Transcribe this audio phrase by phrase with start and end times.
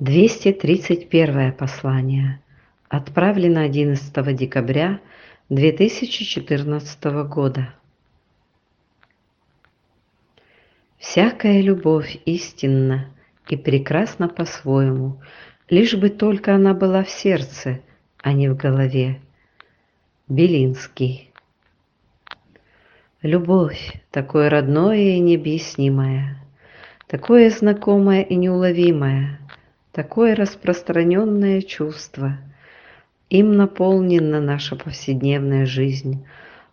[0.00, 2.40] 231 послание.
[2.88, 4.98] Отправлено 11 декабря
[5.50, 7.74] 2014 года.
[10.96, 13.10] Всякая любовь истинна
[13.50, 15.20] и прекрасна по-своему,
[15.68, 17.82] лишь бы только она была в сердце,
[18.22, 19.20] а не в голове.
[20.28, 21.30] Белинский.
[23.20, 26.42] Любовь, такое родное и необъяснимое,
[27.06, 29.39] такое знакомое и неуловимое,
[29.92, 32.38] такое распространенное чувство.
[33.28, 36.24] Им наполнена наша повседневная жизнь,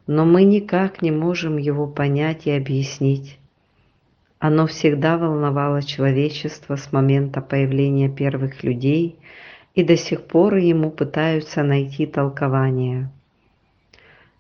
[0.07, 3.37] но мы никак не можем его понять и объяснить.
[4.39, 9.17] Оно всегда волновало человечество с момента появления первых людей,
[9.73, 13.09] и до сих пор ему пытаются найти толкование.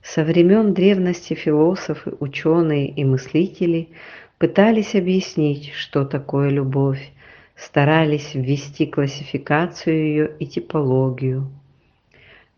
[0.01, 3.89] Со времен древности философы, ученые и мыслители
[4.37, 7.11] пытались объяснить, что такое любовь,
[7.57, 11.49] старались ввести классификацию ее и типологию.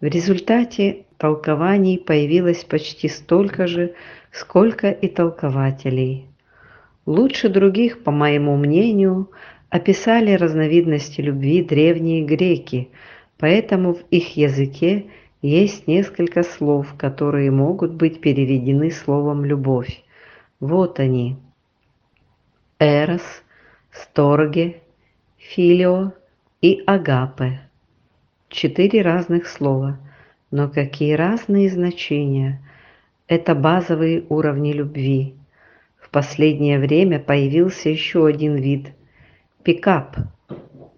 [0.01, 3.95] В результате толкований появилось почти столько же,
[4.31, 6.27] сколько и толкователей.
[7.05, 9.31] Лучше других, по моему мнению,
[9.69, 12.89] описали разновидности любви древние греки,
[13.37, 15.05] поэтому в их языке
[15.41, 20.03] есть несколько слов, которые могут быть переведены словом «любовь».
[20.59, 21.37] Вот они.
[22.79, 23.43] Эрос,
[23.91, 24.81] Сторге,
[25.49, 26.11] филио
[26.61, 27.61] и агапе.
[28.49, 29.97] Четыре разных слова,
[30.51, 32.61] но какие разные значения.
[33.27, 35.33] Это базовые уровни любви.
[35.99, 38.89] В последнее время появился еще один вид–
[39.63, 40.17] пикап,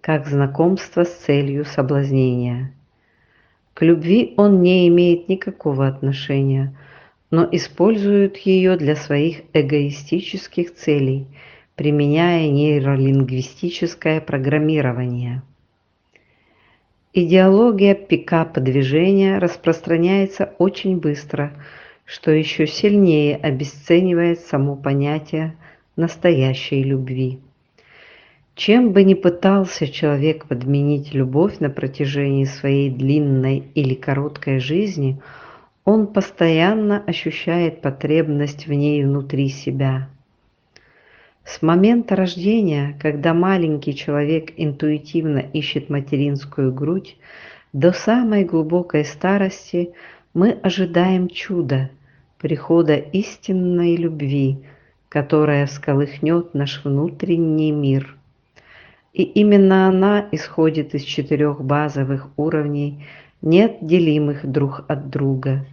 [0.02, 2.74] как знакомство с целью соблазнения.
[3.72, 6.76] К любви он не имеет никакого отношения,
[7.30, 11.26] но использует ее для своих эгоистических целей–
[11.82, 15.42] применяя нейролингвистическое программирование.
[17.12, 21.52] Идеология пикап-движения распространяется очень быстро,
[22.04, 25.56] что еще сильнее обесценивает само понятие
[25.96, 27.40] настоящей любви.
[28.54, 35.20] Чем бы ни пытался человек подменить любовь на протяжении своей длинной или короткой жизни,
[35.84, 40.08] он постоянно ощущает потребность в ней внутри себя–
[41.44, 47.16] с момента рождения, когда маленький человек интуитивно ищет материнскую грудь,
[47.72, 49.92] до самой глубокой старости
[50.34, 51.90] мы ожидаем чуда,
[52.38, 54.58] прихода истинной любви,
[55.08, 58.16] которая всколыхнет наш внутренний мир.
[59.12, 63.04] И именно она исходит из четырех базовых уровней,
[63.42, 65.66] неотделимых друг от друга.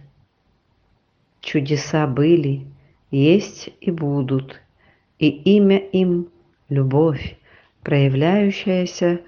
[1.40, 2.66] Чудеса были,
[3.10, 4.60] есть и будут–
[5.20, 6.28] и имя им–
[6.70, 7.36] любовь,
[7.82, 9.20] проявляющаяся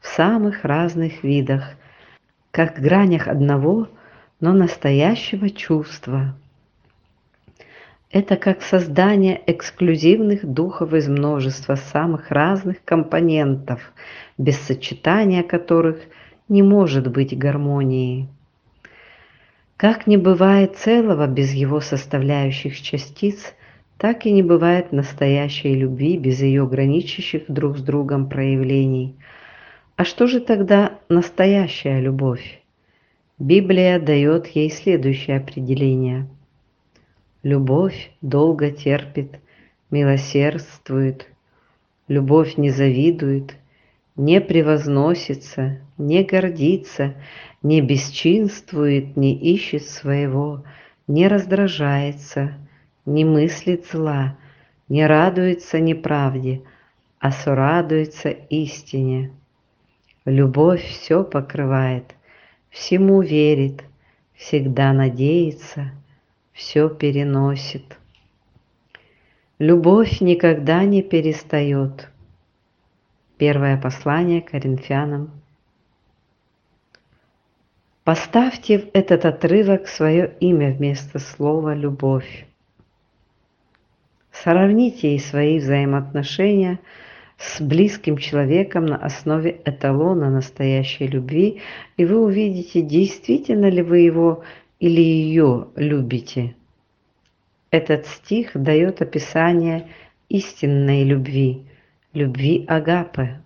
[0.00, 1.74] в самых разных видах,
[2.52, 3.88] как гранях одного,
[4.38, 6.36] но настоящего чувства.
[8.12, 13.92] Это как создание эксклюзивных духов из множества самых разных компонентов,
[14.38, 15.98] без сочетания которых
[16.48, 18.28] не может быть гармонии.
[19.76, 23.54] Как не бывает целого без его составляющих частиц,
[24.00, 29.14] так и не бывает настоящей любви без ее граничащих друг с другом проявлений.
[29.94, 32.62] А что же тогда настоящая любовь?
[33.38, 36.26] Библия дает ей следующее определение.
[37.42, 39.38] Любовь долго терпит,
[39.90, 41.26] милосердствует,
[42.08, 43.54] любовь не завидует,
[44.16, 47.16] не превозносится, не гордится,
[47.62, 50.64] не бесчинствует, не ищет своего,
[51.06, 52.54] не раздражается–
[53.10, 54.36] не мыслит зла,
[54.88, 56.62] не радуется неправде,
[57.18, 59.32] а сорадуется истине.
[60.24, 62.14] Любовь все покрывает,
[62.68, 63.82] всему верит,
[64.34, 65.90] всегда надеется,
[66.52, 67.98] все переносит.
[69.58, 72.08] Любовь никогда не перестает.
[73.38, 75.32] Первое послание Коринфянам.
[78.04, 82.46] Поставьте в этот отрывок свое имя вместо слова «любовь».
[84.42, 86.78] Сравните свои взаимоотношения
[87.36, 91.60] с близким человеком на основе эталона настоящей любви,
[91.98, 94.42] и вы увидите, действительно ли вы его
[94.78, 96.54] или ее любите.
[97.70, 99.88] Этот стих дает описание
[100.30, 101.66] истинной любви,
[102.14, 103.42] любви Агапы.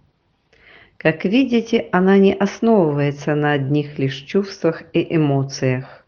[0.97, 6.07] Как видите, она не основывается на одних лишь чувствах и эмоциях.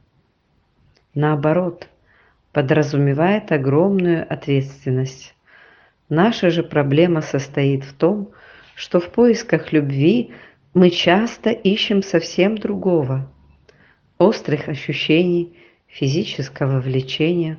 [1.12, 1.88] Наоборот–
[2.56, 5.34] подразумевает огромную ответственность.
[6.08, 8.30] Наша же проблема состоит в том,
[8.74, 10.32] что в поисках любви
[10.72, 13.30] мы часто ищем совсем другого.
[14.16, 17.58] Острых ощущений, физического влечения,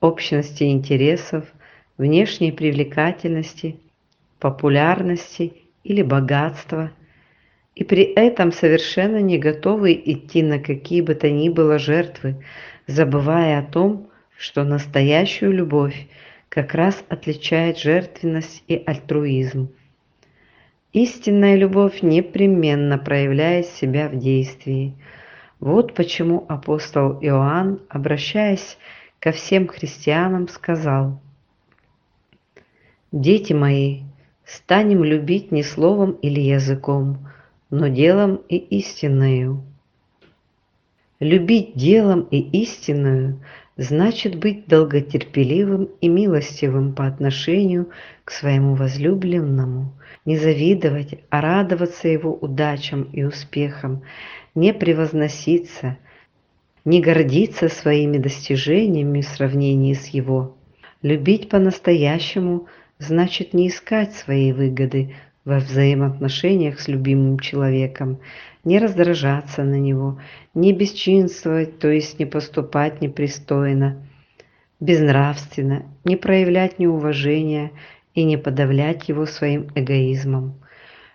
[0.00, 1.44] общности интересов,
[1.96, 3.76] внешней привлекательности,
[4.40, 5.52] популярности
[5.84, 6.90] или богатства,
[7.76, 12.44] и при этом совершенно не готовы идти на какие бы то ни было жертвы,
[12.88, 14.08] забывая о том,
[14.42, 16.08] что настоящую любовь
[16.48, 19.72] как раз отличает жертвенность и альтруизм.
[20.92, 24.94] Истинная любовь непременно проявляет себя в действии.
[25.60, 28.78] Вот почему апостол Иоанн, обращаясь
[29.20, 31.20] ко всем христианам, сказал
[33.12, 34.00] «Дети мои,
[34.44, 37.28] станем любить не словом или языком,
[37.70, 39.62] но делом и истинною».
[41.20, 43.40] Любить делом и истинную
[43.76, 47.90] значит быть долготерпеливым и милостивым по отношению
[48.24, 49.92] к своему возлюбленному,
[50.24, 54.02] не завидовать, а радоваться его удачам и успехам,
[54.54, 55.96] не превозноситься,
[56.84, 60.56] не гордиться своими достижениями в сравнении с его.
[61.00, 62.66] Любить по-настоящему
[62.98, 68.20] значит не искать своей выгоды во взаимоотношениях с любимым человеком,
[68.64, 70.20] не раздражаться на него,
[70.54, 74.06] не бесчинствовать, то есть не поступать непристойно,
[74.78, 77.72] безнравственно, не проявлять неуважения
[78.14, 80.54] и не подавлять его своим эгоизмом.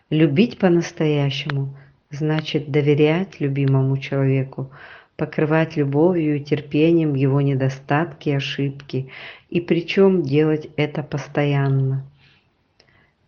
[0.09, 1.77] Любить по-настоящему
[2.09, 4.71] значит доверять любимому человеку,
[5.15, 9.09] покрывать любовью и терпением его недостатки и ошибки,
[9.49, 12.05] и причем делать это постоянно.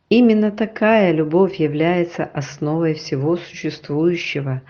[0.10, 4.64] Именно такая любовь является основой всего существующего,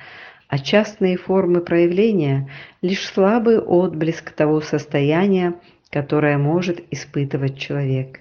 [0.50, 2.50] а частные формы проявления–
[2.82, 5.56] лишь слабый отблеск того состояния,
[5.92, 8.20] которое может испытывать человек.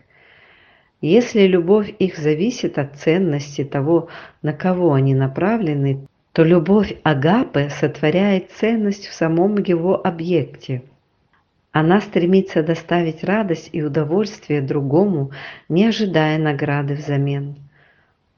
[1.00, 4.08] Если любовь их зависит от ценности того,
[4.42, 10.82] на кого они направлены, то любовь Агапы сотворяет ценность в самом его объекте–
[11.78, 15.30] она стремится доставить радость и удовольствие другому,
[15.68, 17.54] не ожидая награды взамен.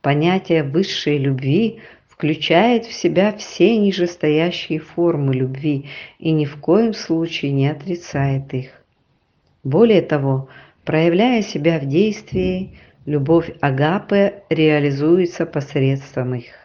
[0.02, 5.86] Понятие высшей любви включает в себя все нижестоящие формы любви
[6.18, 8.72] и ни в коем случае не отрицает их.
[9.64, 10.50] Более того,
[10.84, 16.59] проявляя себя в действии, любовь Агапы реализуется посредством их.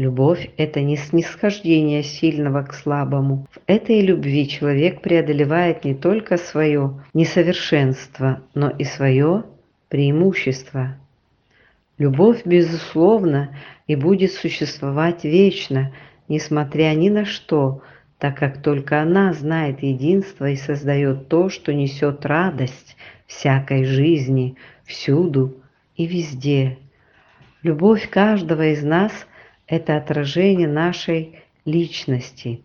[0.00, 3.46] Любовь– это не снисхождение сильного к слабому.
[3.50, 9.44] В этой любви человек преодолевает не только свое несовершенство, но и свое
[9.90, 10.96] преимущество.
[11.98, 13.54] Любовь, безусловно,
[13.86, 15.92] и будет существовать вечно,
[16.28, 17.82] несмотря ни на что,
[18.18, 25.56] так как только она знает единство и создает то, что несет радость всякой жизни, всюду
[25.94, 26.78] и везде.
[27.62, 29.12] Любовь каждого из нас–
[29.70, 32.60] это отражение нашей личности,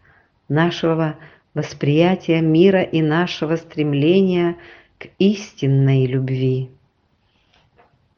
[0.49, 1.15] нашего
[1.53, 4.57] восприятия мира и нашего стремления
[4.97, 6.71] к истинной любви.